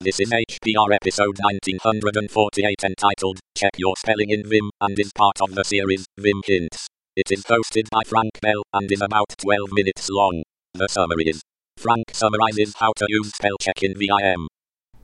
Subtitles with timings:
[0.00, 5.56] This is HPR episode 1948 entitled Check Your Spelling in Vim and is part of
[5.56, 6.86] the series Vim Hints.
[7.16, 10.44] It is hosted by Frank Bell and is about 12 minutes long.
[10.74, 11.42] The summary is
[11.76, 14.46] Frank summarizes how to use spell check in VIM.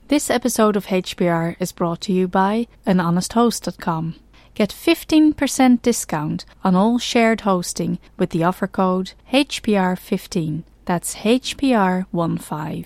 [0.07, 4.15] This episode of HPR is brought to you by anhonesthost.com.
[4.53, 10.63] Get 15% discount on all shared hosting with the offer code HPR15.
[10.85, 12.85] That's HPR15.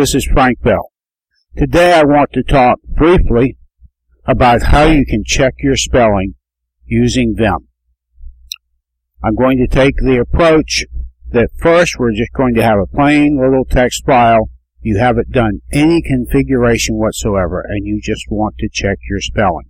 [0.00, 0.92] this is Frank Bell.
[1.58, 3.58] Today I want to talk briefly
[4.24, 6.36] about how you can check your spelling
[6.86, 7.68] using Vim.
[9.22, 10.86] I'm going to take the approach
[11.32, 14.48] that first we're just going to have a plain little text file.
[14.80, 19.68] You haven't done any configuration whatsoever and you just want to check your spelling.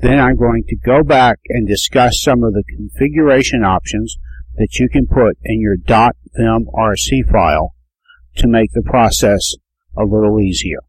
[0.00, 4.18] Then I'm going to go back and discuss some of the configuration options
[4.56, 7.74] that you can put in your .vimrc file
[8.40, 9.54] to make the process
[9.96, 10.80] a little easier.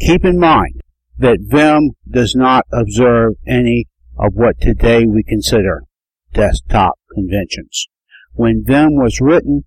[0.00, 0.80] Keep in mind
[1.18, 3.86] that Vim does not observe any
[4.18, 5.84] of what today we consider
[6.32, 7.86] desktop conventions.
[8.32, 9.64] When Vim was written,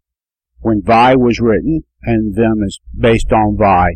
[0.59, 3.95] when Vi was written, and Vim is based on Vi,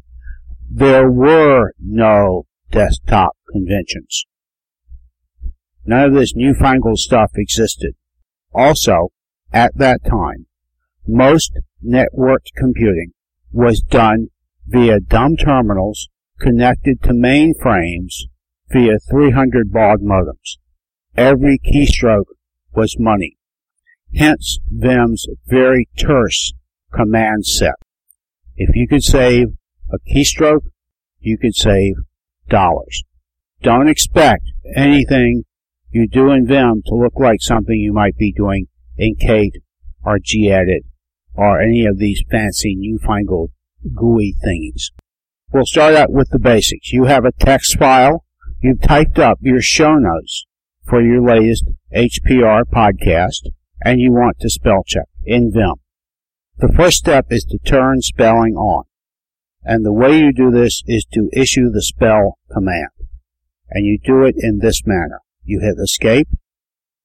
[0.69, 4.25] there were no desktop conventions.
[5.85, 7.95] None of this newfangled stuff existed.
[8.53, 9.09] Also,
[9.51, 10.45] at that time,
[11.11, 11.51] most
[11.85, 13.11] networked computing
[13.51, 14.27] was done
[14.65, 16.07] via dumb terminals
[16.39, 18.23] connected to mainframes
[18.69, 20.57] via 300 baud modems.
[21.17, 22.31] Every keystroke
[22.73, 23.37] was money.
[24.15, 26.53] Hence Vim's very terse
[26.93, 27.75] command set.
[28.55, 29.47] If you could save
[29.91, 30.69] a keystroke,
[31.19, 31.95] you could save
[32.47, 33.03] dollars.
[33.61, 34.43] Don't expect
[34.75, 35.43] anything
[35.89, 38.67] you do in Vim to look like something you might be doing
[38.97, 39.57] in Kate
[40.03, 40.83] or gedit
[41.41, 43.49] or any of these fancy newfangled
[43.95, 44.91] GUI thingies.
[45.51, 46.93] We'll start out with the basics.
[46.93, 48.23] You have a text file.
[48.61, 50.45] You've typed up your show notes
[50.85, 51.65] for your latest
[51.95, 53.49] HPR podcast,
[53.83, 55.73] and you want to spell check in Vim.
[56.59, 58.83] The first step is to turn spelling on.
[59.63, 62.91] And the way you do this is to issue the spell command.
[63.71, 65.21] And you do it in this manner.
[65.43, 66.27] You hit escape,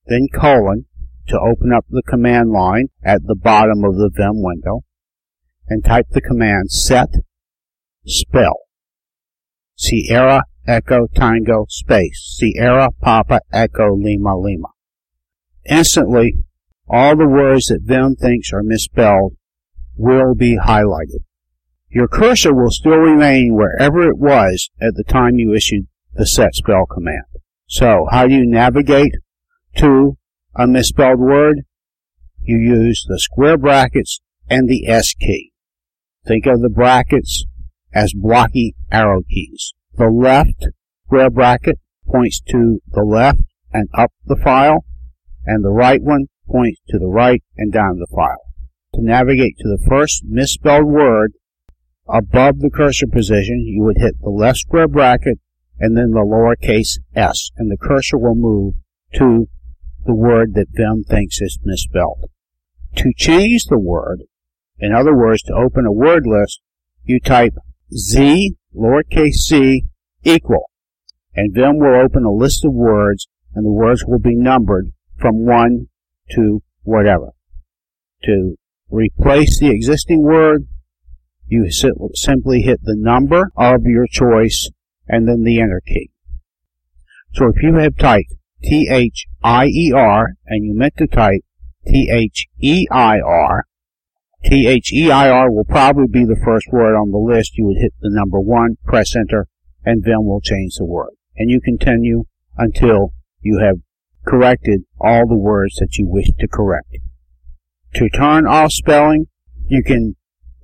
[0.05, 0.85] then colon,
[1.29, 4.85] to open up the command line at the bottom of the Vim window
[5.69, 7.09] and type the command set
[8.05, 8.61] spell
[9.77, 14.69] Sierra Echo Tango space Sierra Papa Echo Lima Lima.
[15.69, 16.39] Instantly,
[16.89, 19.35] all the words that Vim thinks are misspelled
[19.97, 21.25] will be highlighted.
[21.89, 26.55] Your cursor will still remain wherever it was at the time you issued the set
[26.55, 27.25] spell command.
[27.69, 29.13] So, how do you navigate
[29.77, 30.17] to
[30.59, 31.62] a misspelled word,
[32.41, 35.53] you use the square brackets and the S key.
[36.27, 37.44] Think of the brackets
[37.93, 39.75] as blocky arrow keys.
[39.95, 40.66] The left
[41.06, 41.78] square bracket
[42.09, 43.41] points to the left
[43.72, 44.84] and up the file,
[45.45, 48.53] and the right one points to the right and down the file.
[48.95, 51.33] To navigate to the first misspelled word
[52.09, 55.39] above the cursor position, you would hit the left square bracket
[55.78, 58.75] and then the lowercase s, and the cursor will move
[59.15, 59.49] to
[60.06, 62.31] the word that Vim thinks is misspelled.
[62.97, 64.22] To change the word,
[64.78, 66.61] in other words, to open a word list,
[67.05, 67.55] you type
[67.94, 69.84] z, lowercase c,
[70.25, 70.71] equal,
[71.34, 75.45] and Vim will open a list of words, and the words will be numbered from
[75.45, 75.89] 1
[76.31, 77.31] to whatever.
[78.25, 78.57] To
[78.91, 80.66] replace the existing word,
[81.47, 81.71] you
[82.15, 84.69] simply hit the number of your choice
[85.07, 86.10] and then the enter key.
[87.34, 88.34] So if you have typed
[88.66, 91.42] T-H-I-E-R, and you meant to type
[91.86, 93.65] T-H-E-I-R,
[94.45, 97.57] T-H-E-I-R will probably be the first word on the list.
[97.57, 99.47] You would hit the number one, press enter,
[99.84, 101.10] and Vim will change the word.
[101.36, 102.24] And you continue
[102.57, 103.77] until you have
[104.27, 106.97] corrected all the words that you wish to correct.
[107.95, 109.27] To turn off spelling,
[109.69, 110.16] you can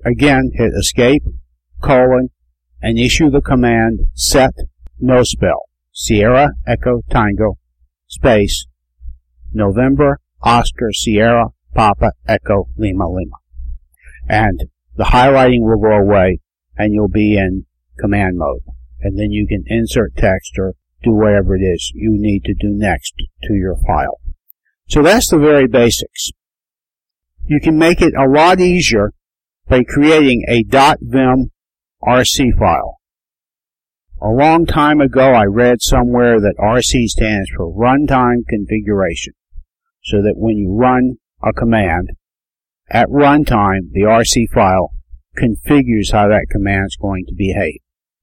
[0.05, 1.23] again hit escape,
[1.81, 2.29] colon,
[2.81, 4.53] and issue the command set
[4.99, 5.63] no spell
[5.93, 7.57] Sierra Echo Tango
[8.13, 8.67] space
[9.51, 13.37] November Oscar Sierra Papa Echo Lima Lima.
[14.29, 14.65] And
[14.95, 16.39] the highlighting will go away
[16.77, 17.65] and you'll be in
[17.99, 18.61] command mode.
[19.01, 22.69] And then you can insert text or do whatever it is you need to do
[22.69, 23.13] next
[23.43, 24.19] to your file.
[24.87, 26.31] So that's the very basics.
[27.45, 29.13] You can make it a lot easier
[29.67, 31.51] by creating a .vim
[32.03, 32.99] RC file.
[34.25, 39.33] A long time ago I read somewhere that RC stands for Runtime Configuration.
[40.01, 42.11] So that when you run a command,
[42.89, 44.91] at runtime the RC file
[45.37, 47.81] configures how that command is going to behave.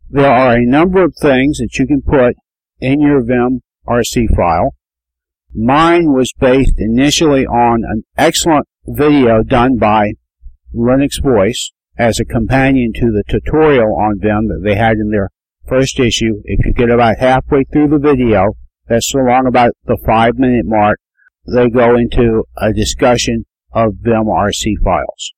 [0.09, 2.35] There are a number of things that you can put
[2.79, 4.77] in your Vim RC file.
[5.55, 10.13] Mine was based initially on an excellent video done by
[10.75, 15.29] Linux Voice as a companion to the tutorial on Vim that they had in their
[15.67, 16.41] first issue.
[16.45, 18.55] If you get about halfway through the video,
[18.89, 20.99] that's along about the five minute mark,
[21.47, 25.33] they go into a discussion of VimRC files.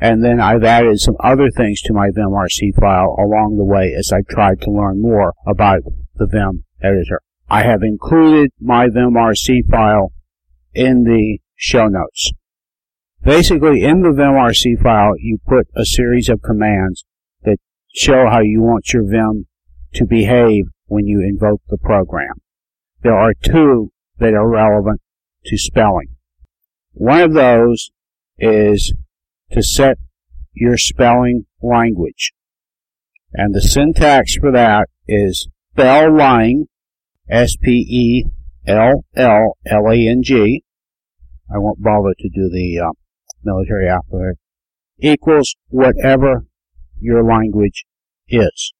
[0.00, 4.10] And then I've added some other things to my VimRC file along the way as
[4.12, 5.82] I tried to learn more about
[6.16, 7.20] the Vim editor.
[7.48, 10.12] I have included my VimRC file
[10.74, 12.32] in the show notes.
[13.22, 17.04] Basically, in the VimRC file, you put a series of commands
[17.44, 17.58] that
[17.94, 19.46] show how you want your Vim
[19.94, 22.34] to behave when you invoke the program.
[23.02, 25.00] There are two that are relevant
[25.46, 26.16] to spelling.
[26.92, 27.90] One of those
[28.38, 28.94] is
[29.50, 29.98] to set
[30.52, 32.32] your spelling language.
[33.32, 36.66] And the syntax for that is spelllang,
[37.28, 38.24] S-P-E-L-L-L-A-N-G.
[41.54, 42.92] I won't bother to do the uh,
[43.42, 44.36] military alphabet.
[44.98, 46.44] Equals whatever
[47.00, 47.84] your language
[48.28, 48.72] is.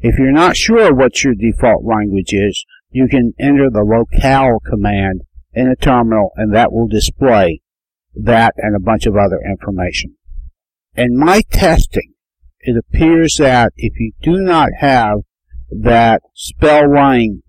[0.00, 5.22] If you're not sure what your default language is, you can enter the locale command
[5.52, 7.60] in a terminal and that will display
[8.14, 10.16] that and a bunch of other information.
[10.94, 12.14] In my testing,
[12.60, 15.18] it appears that if you do not have
[15.70, 17.42] that spelllang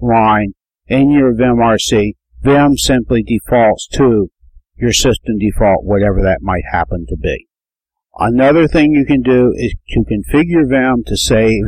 [0.00, 0.54] line
[0.86, 2.12] in your VimRC,
[2.42, 4.30] Vim simply defaults to
[4.76, 7.48] your system default, whatever that might happen to be.
[8.16, 11.62] Another thing you can do is to configure Vim to save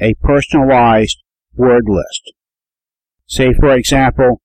[0.00, 1.22] a personalized
[1.54, 2.32] word list.
[3.26, 4.40] Say, for example,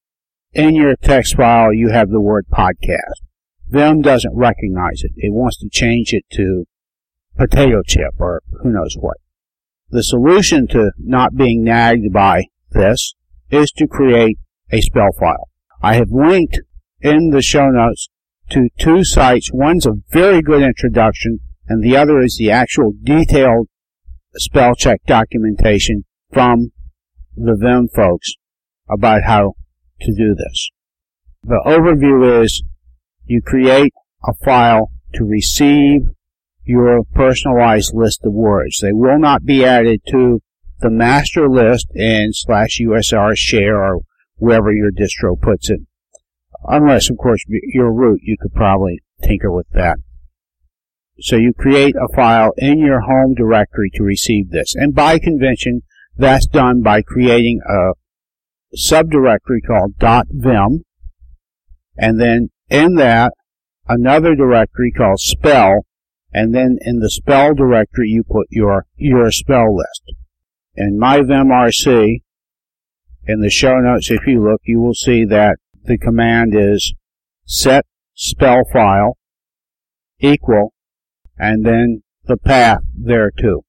[0.53, 3.21] in your text file you have the word podcast.
[3.67, 5.11] Vim doesn't recognize it.
[5.15, 6.65] It wants to change it to
[7.37, 9.17] potato chip or who knows what.
[9.89, 13.15] The solution to not being nagged by this
[13.49, 14.37] is to create
[14.71, 15.49] a spell file.
[15.81, 16.59] I have linked
[17.01, 18.09] in the show notes
[18.51, 19.51] to two sites.
[19.53, 23.67] One's a very good introduction and the other is the actual detailed
[24.35, 26.71] spell check documentation from
[27.35, 28.33] the Vim folks
[28.89, 29.53] about how
[30.01, 30.69] to do this.
[31.43, 32.63] The overview is
[33.25, 33.93] you create
[34.27, 36.01] a file to receive
[36.63, 38.79] your personalized list of words.
[38.81, 40.41] They will not be added to
[40.79, 43.99] the master list in slash USR share or
[44.37, 45.79] wherever your distro puts it.
[46.67, 49.97] Unless, of course, your root, you could probably tinker with that.
[51.19, 54.75] So you create a file in your home directory to receive this.
[54.75, 55.81] And by convention,
[56.17, 57.93] that's done by creating a
[58.75, 60.83] subdirectory called .vim,
[61.97, 63.33] and then in that,
[63.87, 65.85] another directory called spell,
[66.33, 70.13] and then in the spell directory you put your, your spell list.
[70.75, 72.21] In my VimRC,
[73.27, 76.93] in the show notes if you look, you will see that the command is
[77.45, 79.17] set spell file
[80.19, 80.74] equal
[81.37, 83.61] and then the path there too.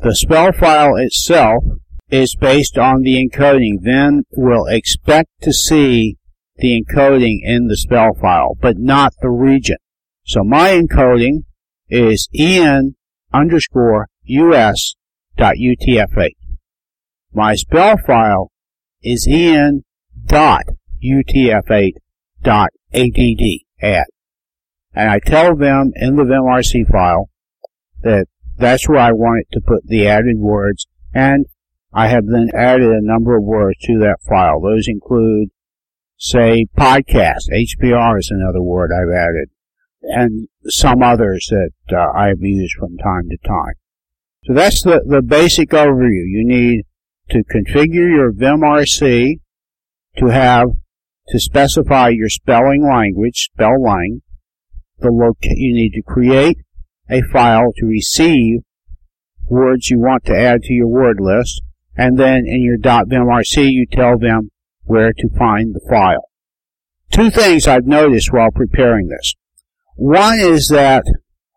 [0.00, 1.62] The spell file itself
[2.10, 6.16] is based on the encoding, then we'll expect to see
[6.56, 9.76] the encoding in the spell file, but not the region.
[10.24, 11.44] So my encoding
[11.88, 12.96] is en
[13.32, 14.94] underscore us
[15.36, 16.30] dot utf8.
[17.32, 18.50] My spell file
[19.02, 19.84] is en
[20.26, 20.64] dot
[21.02, 21.92] utf8
[22.42, 24.06] dot add add.
[24.94, 27.30] And I tell them in the vimrc file
[28.02, 31.46] that that's where I want it to put the added words and
[31.92, 34.60] I have then added a number of words to that file.
[34.60, 35.48] Those include,
[36.16, 37.50] say, podcast.
[37.52, 39.50] HPR is another word I've added.
[40.02, 43.74] And some others that uh, I've used from time to time.
[44.44, 46.24] So that's the, the basic overview.
[46.26, 46.84] You need
[47.30, 49.40] to configure your VimRC
[50.18, 50.68] to have,
[51.28, 54.22] to specify your spelling language, spelllang.
[55.00, 56.58] The loca- you need to create
[57.08, 58.60] a file to receive
[59.48, 61.62] words you want to add to your word list,
[61.96, 64.50] and then in your .vimrc you tell them
[64.84, 66.28] where to find the file.
[67.10, 69.34] Two things I've noticed while preparing this.
[69.96, 71.04] One is that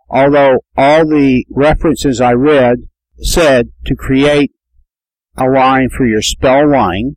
[0.09, 2.77] although all the references I read
[3.17, 4.51] said to create
[5.37, 7.15] a line for your spell line,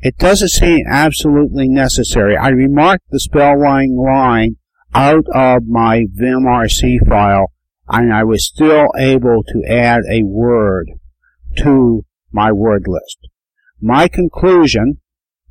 [0.00, 2.36] it doesn't seem absolutely necessary.
[2.36, 4.56] I remarked the spelllang line
[4.96, 7.52] out of my vimrc file
[7.86, 10.88] and I was still able to add a word
[11.58, 13.18] to my word list.
[13.78, 15.02] My conclusion,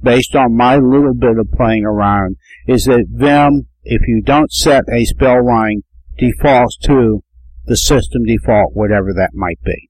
[0.02, 2.38] based on my little bit of playing around,
[2.68, 5.84] is that Vim, if you don't set a spelllang,
[6.18, 7.24] defaults to
[7.66, 9.90] the system default, whatever that might be.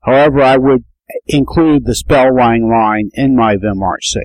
[0.00, 0.84] However, I would
[1.26, 4.16] include the spelllang line in my vimrc.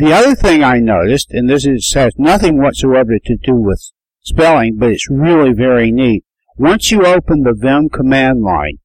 [0.00, 3.92] The other thing I noticed, and this is, has nothing whatsoever to do with
[4.22, 6.24] spelling, but it's really very neat.
[6.56, 8.78] Once you open the Vim command line,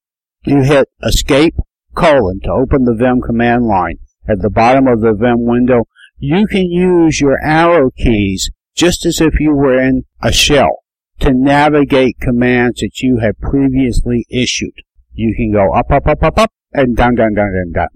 [0.46, 1.56] you hit escape
[1.96, 5.84] colon to open the Vim command line at the bottom of the Vim window.
[6.18, 10.84] You can use your arrow keys just as if you were in a shell
[11.22, 14.82] to navigate commands that you have previously issued.
[15.14, 17.88] You can go up, up, up, up, up, and down, down, down, down, down.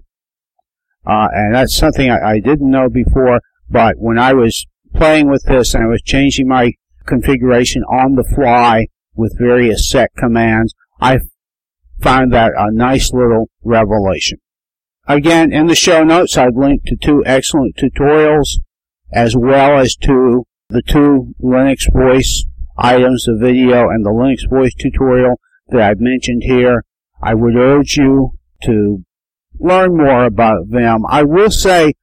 [1.06, 5.44] Uh, and that's something I, I didn't know before, but when I was playing with
[5.44, 6.72] this and I was changing my
[7.06, 11.20] configuration on the fly with various set commands, I
[12.00, 14.38] found that a nice little revelation.
[15.06, 18.58] Again, in the show notes, I've linked to two excellent tutorials
[19.12, 22.44] as well as to the two Linux voice
[22.78, 26.84] items, the video and the Linux voice tutorial that I've mentioned here.
[27.22, 28.32] I would urge you
[28.64, 29.04] to
[29.60, 31.04] learn more about them.
[31.08, 31.94] I will say,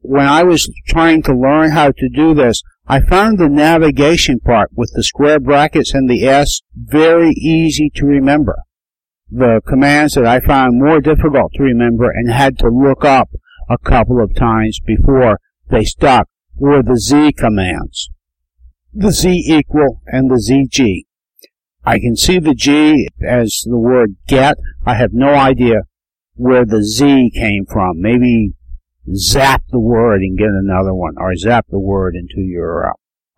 [0.00, 4.70] when I was trying to learn how to do this, I found the navigation part
[4.74, 8.58] with the square brackets and the S very easy to remember.
[9.30, 13.30] The commands that I found more difficult to remember and had to look up
[13.70, 15.38] a couple of times before
[15.70, 18.10] they stuck were the Z commands.
[18.92, 21.04] The Z equal and the ZG.
[21.84, 24.58] I can see the G as the word get.
[24.84, 25.82] I have no idea
[26.34, 28.00] where the Z came from.
[28.00, 28.52] Maybe
[29.14, 32.92] zap the word and get another one, or zap the word into your uh,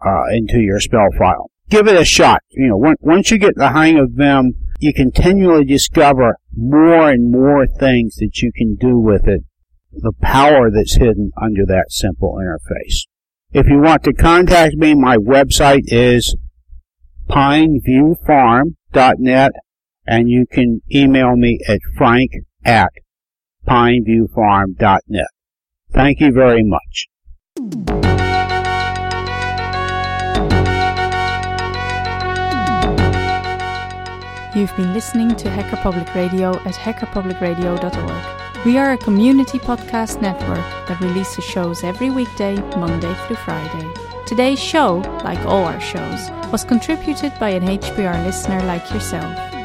[0.05, 1.51] uh, into your spell file.
[1.71, 2.43] Give it a shot.
[2.51, 7.67] You know, once you get the hang of them, you continually discover more and more
[7.67, 9.45] things that you can do with it.
[9.93, 13.07] The power that's hidden under that simple interface.
[13.53, 16.37] If you want to contact me, my website is
[17.31, 19.53] pineviewfarm.net
[20.07, 22.33] and you can email me at frank
[22.65, 22.93] at
[23.67, 25.27] pineviewfarm.net.
[25.93, 27.07] Thank you very much.
[34.55, 38.65] You've been listening to Hacker Public Radio at hackerpublicradio.org.
[38.65, 43.93] We are a community podcast network that releases shows every weekday, Monday through Friday.
[44.27, 49.54] Today's show, like all our shows, was contributed by an HPR listener like yourself.